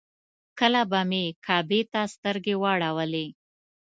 کله 0.59 0.81
به 0.91 1.01
مې 1.09 1.23
کعبې 1.45 1.81
ته 1.91 2.01
سترګې 2.13 2.55
واړولې. 2.61 3.27